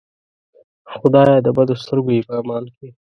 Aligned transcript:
خدایه 0.93 1.35
د 1.45 1.47
بدو 1.55 1.73
سترګو 1.83 2.09
یې 2.15 2.21
په 2.27 2.33
امان 2.41 2.63
کې. 2.75 2.87